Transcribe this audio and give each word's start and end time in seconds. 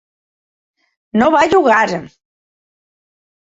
No 1.19 1.29
va 1.37 1.43
jugar. 1.53 1.85